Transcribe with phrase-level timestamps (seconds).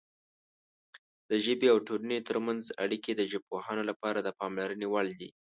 [1.29, 5.29] د ژبې او ټولنې ترمنځ اړیکې د ژبپوهانو لپاره د پاملرنې وړ دي.